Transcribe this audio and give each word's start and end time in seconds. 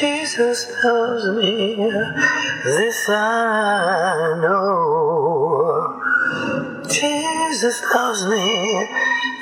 Jesus 0.00 0.72
loves 0.82 1.26
me, 1.36 1.76
this 2.64 3.06
I 3.10 4.34
know. 4.40 6.00
Jesus 6.88 7.82
loves 7.94 8.24
me, 8.24 8.88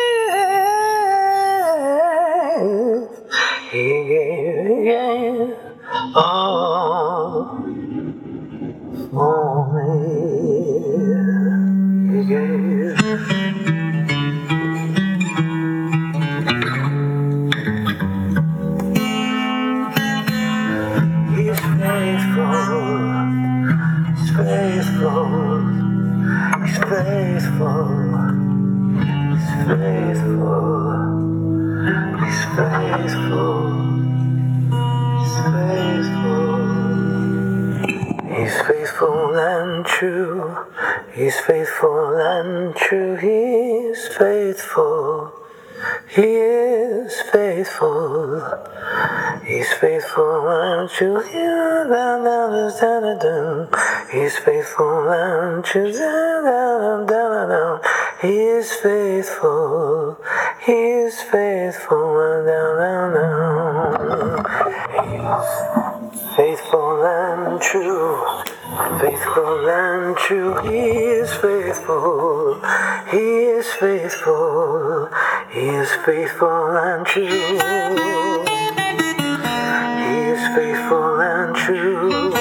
He 3.70 3.86
gave, 4.10 4.50
He 4.50 4.84
gave 4.84 5.54
all 6.16 7.46
for 9.12 9.74
me. 9.76 11.59
He's 12.10 12.26
faithful 38.62 39.36
and 39.36 39.86
true. 39.86 40.58
He's 41.20 41.38
faithful 41.38 42.16
and 42.16 42.74
true. 42.78 43.18
He's 43.18 44.08
faithful. 44.08 45.34
He 46.08 46.22
is 46.22 47.22
faithful. 47.34 48.40
He's 49.44 49.70
faithful 49.74 50.48
and 50.48 50.90
true. 50.90 51.20
He's 54.14 54.38
faithful 54.38 55.12
and 55.12 55.66
true. 55.66 55.92
He 58.22 58.40
is 58.40 58.72
faithful. 58.72 60.18
He 60.66 60.72
is 60.72 61.22
faithful 61.22 62.46
down. 62.46 63.12
He's 65.04 66.36
faithful. 66.38 66.89
Faithful 68.80 69.70
and 69.70 70.16
true. 70.16 70.56
He 70.64 70.88
is 71.20 71.34
faithful. 71.34 72.62
He 73.12 73.18
is 73.18 73.68
faithful. 73.74 75.10
He 75.52 75.68
is 75.68 75.92
faithful 76.06 76.78
and 76.78 77.06
true. 77.06 77.28
He 80.08 80.16
is 80.32 80.44
faithful 80.56 81.20
and 81.20 81.56
true. 81.56 82.32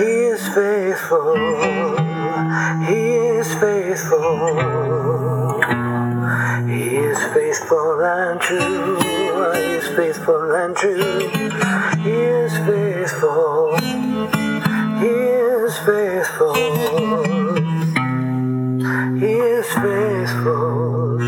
He 0.00 0.12
is 0.32 0.48
faithful. 0.48 1.36
He 2.88 3.02
is 3.36 3.52
faithful. 3.60 4.48
He 6.68 6.96
is 6.96 7.18
faithful 7.34 8.00
and 8.00 8.40
true. 8.40 8.96
He 8.96 9.72
is 9.76 9.88
faithful 9.88 10.54
and 10.54 10.74
true. 10.74 11.28
He 12.02 12.12
is 12.12 12.52
faithful. 12.66 14.37
He 15.00 15.06
is 15.06 15.78
faithful. 15.78 16.54
He 19.20 19.32
is 19.32 19.66
faithful. 19.66 21.18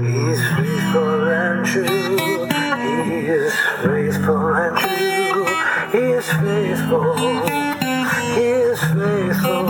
He 0.00 0.18
is 0.32 0.42
faithful 0.56 1.28
and 1.28 1.66
true. 1.66 2.46
He 3.04 3.18
is 3.28 3.54
faithful 3.84 4.54
and 4.54 4.76
true. 4.78 5.44
He 5.92 6.04
is 6.12 6.26
faithful. 6.32 7.14
He 8.36 8.46
is 8.46 8.80
faithful. 8.80 9.69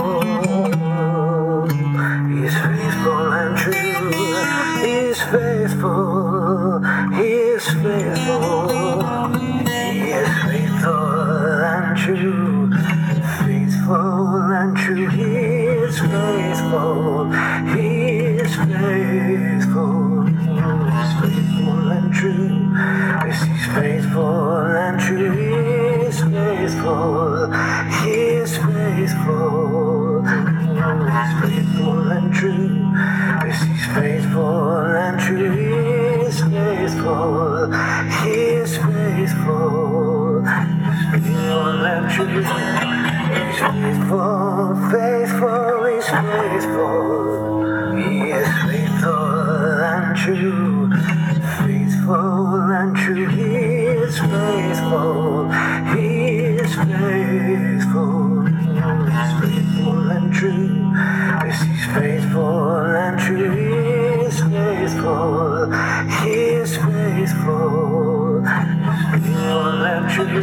Faithful. 16.01 17.31
He 17.73 17.87
is 18.41 18.55
faithful. 18.55 20.25
He 20.25 20.57
is 21.01 21.11
faithful 21.21 21.91
and 21.91 22.07
true. 22.13 22.49
Yes, 23.25 23.39
he's 23.43 23.65
faithful 23.75 24.75
and 24.85 24.99
true. 24.99 25.31
He 25.31 25.49
is 26.07 26.19
faithful. 26.21 27.51
He 28.01 28.13
is 28.41 28.57
faithful. 28.57 30.23
He's 31.11 31.31
faithful 31.41 32.11
and 32.11 32.27
true. 32.33 32.69
Yes, 33.45 33.59
he's 33.63 33.85
faithful 33.95 34.95
and 35.05 35.19
true. 35.19 35.51
He 35.51 35.69
is 36.25 36.37
faithful. 36.41 37.71
He 38.21 38.35
is 38.63 38.77
faithful. 38.77 40.41
He's 40.41 41.03
faithful 41.11 41.85
and 41.85 42.05
true. 42.11 42.41
He's 42.41 43.59
faithful, 43.59 44.40
faithful. 46.11 47.95
He 47.97 48.31
is 48.31 48.47
faithful 48.63 49.83
and 49.93 50.17
true. 50.17 50.91
Faithful 51.59 52.71
and 52.71 52.95
true, 52.95 53.27
he 53.27 53.55
is 54.05 54.19
faithful. 54.19 55.49
He 55.95 56.07
is 56.59 56.75
faithful. 56.75 58.45
He's 58.45 59.31
faithful 59.39 60.11
and 60.11 60.33
true. 60.33 60.91
Yes, 60.93 61.61
he's 61.63 61.85
faithful 61.95 62.95
and 62.95 63.19
true. 63.19 63.51
He 63.55 64.25
is 64.25 64.39
faithful. 64.41 65.71
He 66.21 66.33
is 66.61 66.77
faithful. 66.77 68.43
Faithful 69.11 69.85
and 69.85 70.09
true. 70.09 70.41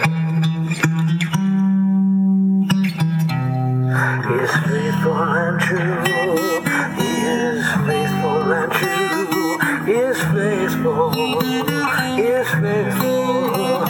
He 4.27 4.35
is 4.35 4.51
faithful 4.67 5.15
and 5.15 5.61
true. 5.61 6.05
He 6.99 7.11
is 7.35 7.65
faithful 7.87 8.53
and 8.53 8.73
true. 8.73 9.87
He 9.87 9.93
is 9.93 10.19
faithful. 10.33 11.41
He 11.41 12.23
is 12.23 12.49
faithful. 12.63 13.87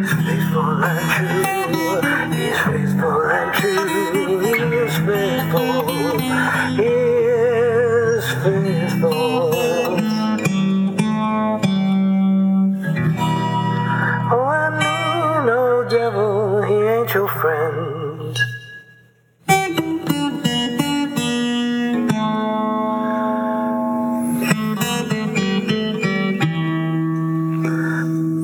He's 0.00 0.12
faithful 0.26 0.84
and 0.84 1.10
true. 1.14 2.36
He's 2.36 2.58
faithful 2.66 3.22
and 3.38 3.54
true. 3.54 4.40
He 4.40 4.76
is 4.84 4.96
faithful. 5.08 5.88
He 6.76 6.86
is 6.86 8.26
faithful. 8.44 9.27
Friend. 17.40 18.36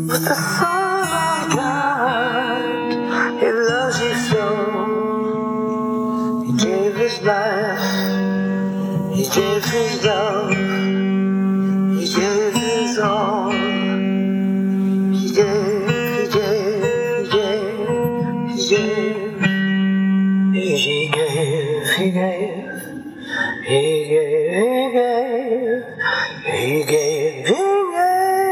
The 0.06 0.34
Son 0.34 1.02
of 1.02 1.56
God, 1.56 2.84
He 3.40 3.50
loves 3.50 3.98
you 4.00 4.14
so. 4.30 4.46
He 6.46 6.52
gave 6.52 6.94
His 6.94 7.20
life, 7.22 7.86
He 9.16 9.24
gave 9.28 9.64
his 9.64 10.04
love. 10.04 10.63
He 20.84 21.08
gave. 21.08 21.88
He 21.96 22.10
gave, 22.10 22.82
he 23.64 23.80
gave. 24.92 25.84
He 26.44 26.84
gave, 26.84 27.46
he 27.46 27.64
gave, 27.94 28.44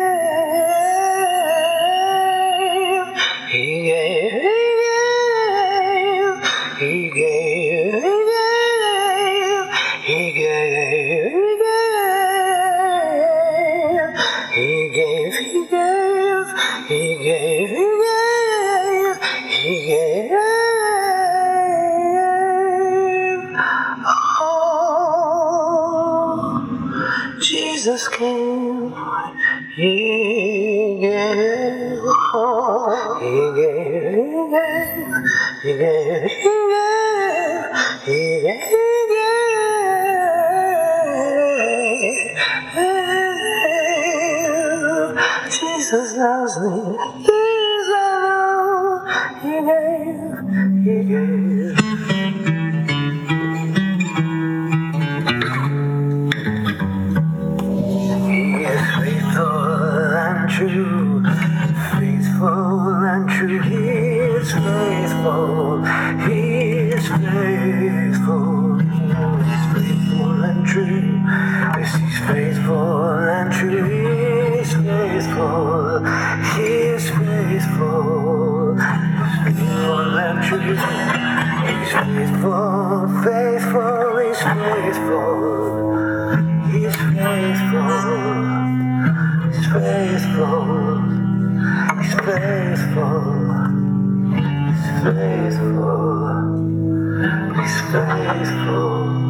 he 3.50 3.82
gave. 3.90 4.42
He 4.42 4.70
gave, 5.90 6.42
he 6.78 7.10
gave, 7.10 7.41
Jesus 27.82 28.06
came. 28.06 28.94
He 29.74 30.98
gave, 31.00 31.98
he 33.18 33.34
gave, 33.58 34.22
he 34.42 34.46
gave, 34.52 35.10
he 35.62 35.72
gave, 35.82 36.30
he 38.04 38.22
gave, 38.42 38.62
he 38.70 38.86
gave. 39.10 39.42
Jesus 45.50 46.08
loves 46.16 46.54
me. 46.60 46.74
He's 47.26 47.88
love. 47.90 49.02
He 49.42 49.54
gave, 49.66 50.38
he 50.84 50.94
gave. 51.02 51.51
True, 60.68 61.22
faithful 61.98 63.04
and 63.04 63.28
true. 63.28 63.60
He 63.62 63.74
is 63.74 64.52
faithful, 64.52 65.84
he 66.26 66.40
is 66.92 67.08
faithful, 67.08 68.78
he 68.78 68.86
is 69.50 69.64
faithful 69.74 70.44
and 70.44 70.64
true. 70.64 71.24
Yes, 71.78 71.96
he's 71.96 72.18
faithful 72.28 73.18
and 73.18 73.52
true. 73.52 73.84
He 73.90 74.60
is 74.60 74.72
faithful, 74.72 76.04
he 76.54 76.68
is 76.94 77.10
faithful, 77.10 78.76
he's 79.44 79.58
faithful 79.58 80.18
and 80.18 80.38
true. 80.46 80.76
He's 81.66 81.90
faithful, 81.92 83.08
faithful, 83.24 84.18
he's 84.18 84.42
faithful. 84.42 85.42
He's 86.70 86.96
faithful. 86.96 88.61
He's 89.52 89.66
faithful. 89.66 91.00
He's 91.98 92.14
faithful. 92.14 93.20
He's 94.72 94.88
faithful. 95.02 96.22
He's 97.56 97.76
faithful. 97.92 99.22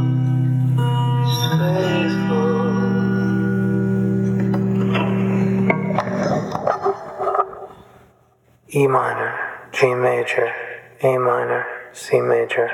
E 8.74 8.86
minor, 8.86 9.69
G 9.72 9.94
major, 9.94 10.54
A 11.02 11.19
minor, 11.19 11.66
C 11.92 12.20
major, 12.20 12.70